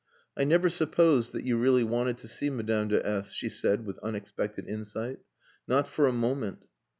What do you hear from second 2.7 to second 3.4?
de S,"